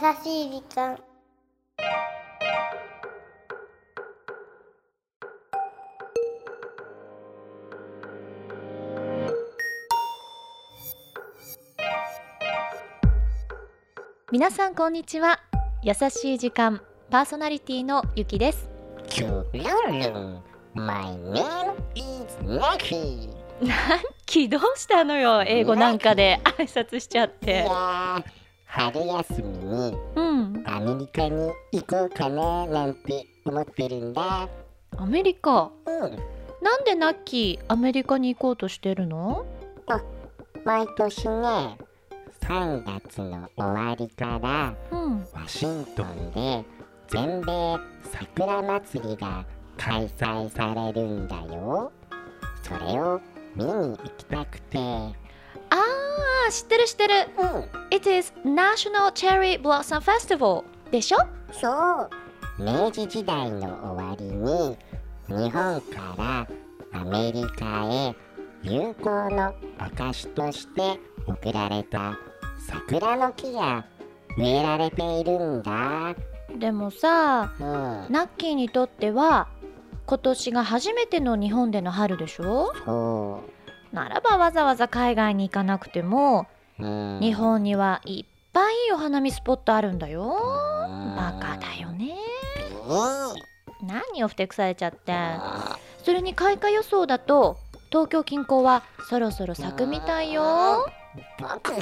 [0.00, 0.98] しい時間。
[14.32, 15.38] 皆さんこんにちは。
[15.82, 16.80] 優しい時間
[17.10, 18.70] パーソナリティのゆきです。
[19.06, 23.28] キュルルン My name is Naki
[24.24, 26.40] 起動したのよ英語なんかで。
[26.44, 27.66] 挨拶しちゃっいて
[28.72, 30.62] 春休みにうん。
[30.64, 34.48] アメリカに行こうかななんて思ってるんだ。
[34.96, 35.72] アメリカ。
[35.86, 36.00] うん。
[36.62, 39.44] なんでナッキーアメリカに行こうとしてるの？
[40.64, 41.78] 毎年ね
[42.42, 45.26] 3月の終わりからうん。
[45.34, 46.64] ワシントンで
[47.08, 49.44] 全米桜祭りが
[49.76, 51.90] 開催されるんだよ。
[52.62, 53.20] それを
[53.56, 54.78] 見に行きたくて。
[54.78, 55.14] うん
[56.50, 57.14] 知ってる知ってる。
[57.90, 61.18] It is National Cherry Blossom Festival でしょ？
[61.52, 62.10] そう。
[62.58, 64.76] 明治時代の終わりに
[65.28, 66.48] 日本から
[66.92, 68.14] アメリカへ
[68.62, 72.18] 友好の証として送られた
[72.58, 73.86] 桜の木が
[74.36, 76.14] 植えられているんだ。
[76.58, 78.06] でもさうん。
[78.10, 79.48] ナッキーにとっては
[80.06, 82.72] 今年が初めての日本での春でしょ？
[82.84, 83.40] そ
[83.92, 86.46] ならばわざわざ海外に行かなくても
[86.78, 90.22] 日本にはいっぱいいいお花見スポットあるんだよ。
[90.22, 91.16] うん。
[91.16, 92.16] バカだよね。
[92.86, 93.86] うん。
[93.86, 95.12] 何をふてくされちゃって。
[96.04, 97.58] それに開花予想だと
[97.90, 100.86] 東京近郊はそろそろ咲くみたいよ。
[101.38, 101.74] 僕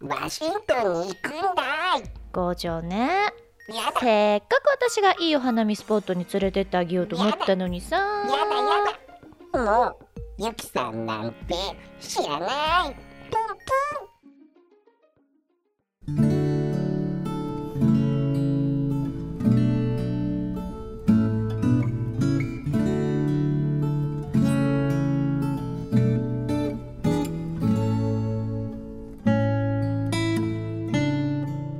[0.00, 1.64] ワシントンに行くんだ
[2.32, 3.32] 五条ね。
[4.00, 7.96] せっかく私がいいお花見スポットに連れてってあげようと思ったのにさ。
[7.96, 8.02] や
[8.44, 8.62] だや
[9.52, 9.88] だ。
[9.88, 11.54] もうゆきさんなんて
[12.00, 12.96] 知らない。
[13.30, 13.72] プンプ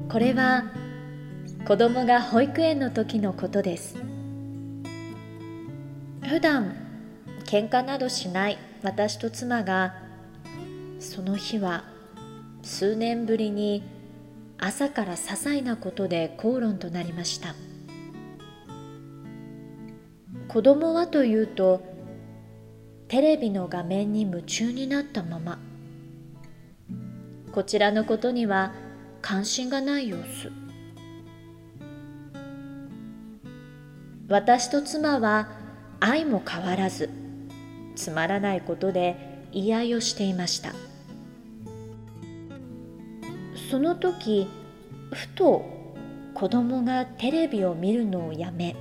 [0.08, 0.62] これは
[1.66, 3.96] 子供が保育園の時のことです。
[6.22, 6.83] 普段
[7.44, 8.58] 喧嘩などしない。
[8.82, 9.94] 私と妻が
[10.98, 11.84] その日は
[12.62, 13.82] 数年ぶりに
[14.58, 17.54] 朝から些細なことで口論となりました。
[20.48, 21.82] 子供はというと
[23.08, 25.58] テレビの画面に夢中になったまま。
[27.52, 28.72] こちらのことには
[29.22, 30.50] 関心がない様子。
[34.28, 35.48] 私と妻は
[36.00, 37.23] 愛も変わらず
[37.94, 40.72] つまらないことで言い合いをしていました。
[43.70, 44.46] その時
[45.12, 45.64] ふと
[46.34, 48.76] 子供がテレビを見るのをやめ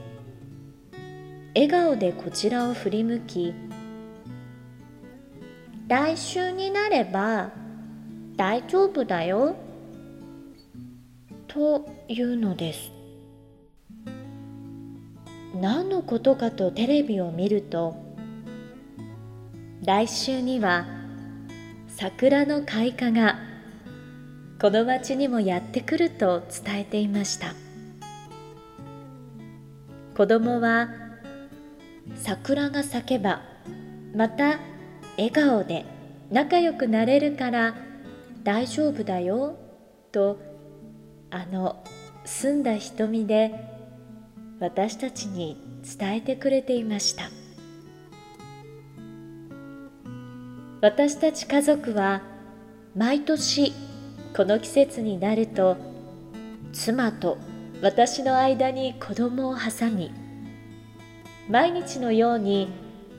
[1.56, 3.54] 笑顔でこちらを振り向き
[5.88, 7.52] 来週になれば
[8.36, 9.56] 大丈夫だよ
[11.48, 12.92] というのです。
[15.60, 17.96] 何のことかとテレビを見ると
[19.86, 20.86] 来週には
[21.90, 23.38] 桜の開花が
[24.62, 27.54] この町にもやってくると伝えていました。
[30.16, 30.88] 子供は
[32.16, 33.42] 桜が咲けば
[34.16, 34.60] また
[35.18, 35.86] 笑顔で
[36.32, 37.76] 仲良くなれるから
[38.44, 39.58] 大丈夫だよ
[40.14, 40.40] と
[41.30, 41.84] あの
[42.24, 43.54] 澄んだ瞳で
[44.62, 45.58] 私たちに
[46.00, 47.43] 伝えてくれていました。
[50.84, 52.22] 私たち家族は
[52.94, 53.72] 毎年
[54.36, 55.78] この季節になると
[56.74, 57.38] 妻と
[57.82, 60.12] 私の間に子供を挟み
[61.48, 62.68] 毎日のように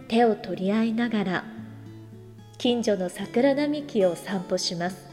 [0.09, 1.45] 手を取り合いながら
[2.59, 5.09] 近所の桜並木を散歩します。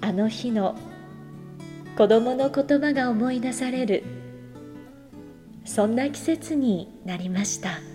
[0.00, 0.74] あの日の
[1.98, 4.04] 子供の言葉が思い出される
[5.66, 7.93] そんな季節になりました。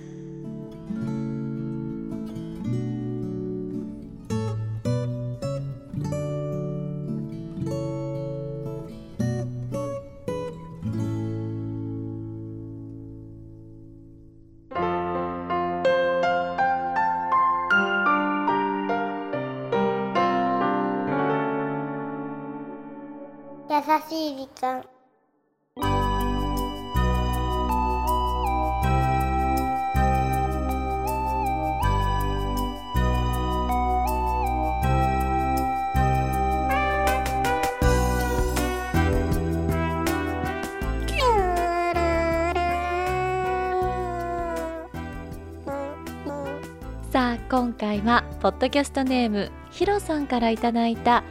[24.08, 24.84] しい時間。
[47.12, 51.24] さあ今回はポッドキャストネームひろさんからいただいた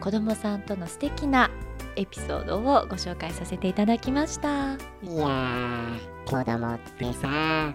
[0.00, 1.50] 子供さんとの素敵な
[1.96, 4.74] エピソードをご紹介させていただきました。
[5.02, 7.74] いやー子供ってさ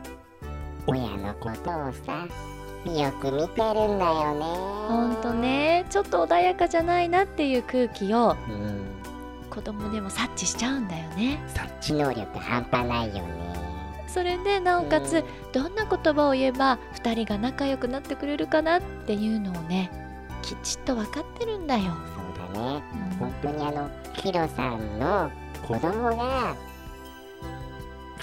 [0.86, 2.28] 親のことをさ
[2.86, 4.46] よく見てるんだよね。
[4.88, 5.86] ほんとね。
[5.90, 8.86] ちょっと穏やかじゃないなっていう空気をうん。
[9.50, 11.44] 子供でも察知しちゃうんだよね。
[11.48, 14.04] 察知能力半端ないよね。
[14.08, 15.24] それでなおかつうん。
[15.52, 19.92] どんな言葉を言えば2人が仲良くなってくれるかなっていうのをね
[20.42, 21.94] きちっと分かってるんだよ、
[22.58, 22.84] ね。
[23.12, 23.18] うん。
[23.18, 25.32] 本当にあのヒロさんの
[25.68, 26.56] 子供が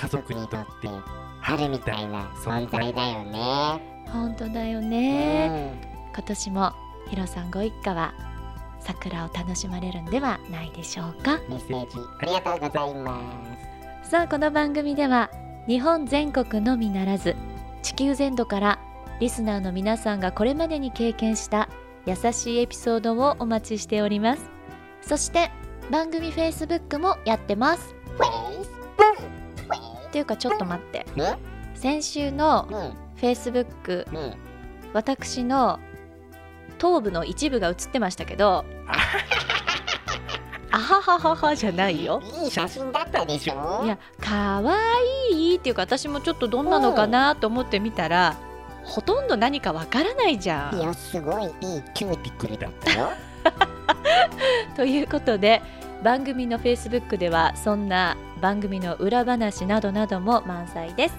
[0.01, 0.89] 家族にとって
[1.41, 4.05] 春みたいな存在だよね。
[4.13, 5.81] 本当だようね、ん。
[6.15, 6.73] 今年も
[7.09, 8.15] ヒロさんご一家は
[8.81, 11.39] 桜を楽しまれるんではないでしょうか。
[11.49, 13.21] メッセージありがとうございま
[14.03, 15.31] さあこの番組では
[15.67, 17.35] 日本全国のみならず
[17.83, 18.79] 地球全土から
[19.21, 21.69] リスナーの皆さんがこれまでに経験した
[22.07, 24.43] 優しいエピソードをお待ちしております。
[25.03, 25.51] そして
[25.91, 27.89] 番組 Facebook もやってます。
[27.89, 27.95] す。
[28.17, 28.71] フェイス
[30.09, 31.07] っていうかちょっと待って。
[31.75, 34.35] 先週の Facebook うん
[34.93, 35.81] 私の
[36.79, 38.65] 頭部の一部が映ってましたけど
[40.71, 41.57] あはははは。
[41.57, 42.23] じゃないよ。
[42.43, 43.83] いい写真だったでしょ？
[43.85, 44.77] いやかわ
[45.31, 48.37] いいっていうか私もちょっとどんなのかなと思ってみたら
[48.85, 50.79] ほとんど何かわからないじゃん。
[50.79, 51.53] いやすごいいい
[51.95, 53.11] キューティクルだったよ。
[54.77, 55.63] ということで
[56.03, 61.15] 番組の Facebook ではそんな番組の裏話などなども満載です。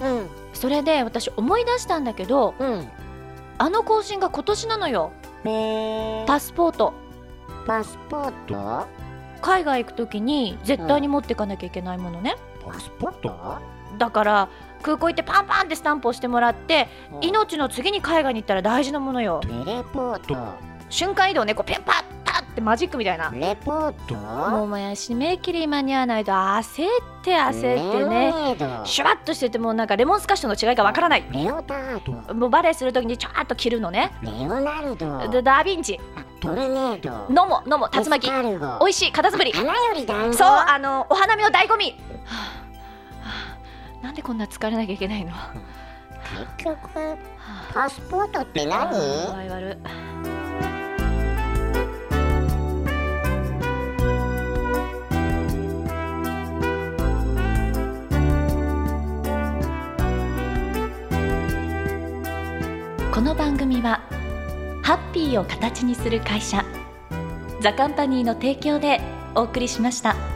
[0.55, 2.89] それで私思い出したんだけどうん。
[3.59, 5.13] あの更新が今年なのよ。
[5.45, 6.25] えー。
[6.25, 6.95] パスポート
[7.67, 8.87] パスポート？
[9.43, 13.59] 海外行く時に絶対に持っていかなきゃいけないものね、パスポート？
[13.99, 14.49] だから
[14.83, 16.89] 空港行ってパンパンってスタンプをしてもらって
[17.23, 19.41] 命の次に海外に行ったら大事なものよ。
[19.43, 20.37] テレポート。
[20.89, 23.31] 瞬間移動ねこうペンパッパッってマジックみたいな。
[23.31, 24.15] レポート？
[24.15, 28.33] もうもう締め切り間に合わないと焦って焦ってね。
[28.85, 31.25] シュワッとしててもうなんかレモンスカッシュの違いがわからない。
[31.33, 34.13] レオタードもうバレエする時にちょーっと切るのね。
[34.23, 35.29] レオナルド。
[35.29, 36.01] でダ・ヴィンチ
[36.41, 37.27] トルネード。
[37.29, 38.31] 飲も飲も竜巻。
[38.31, 39.13] 美味しい。
[39.13, 39.53] カタツムリ。
[39.53, 40.37] 花より団子？
[40.37, 42.37] そうあのお花見の醍醐味、は
[43.23, 43.33] あは
[44.01, 44.05] あ。
[44.05, 45.55] なんでこんな疲れなきゃいけないの、は
[46.59, 47.17] 結局あ
[47.73, 48.91] パスポートって何？
[63.13, 64.03] この番組は
[64.87, 66.65] ハッピーを形にする会社
[67.61, 69.01] ザカンパニーの提供で
[69.35, 70.36] お送りしました。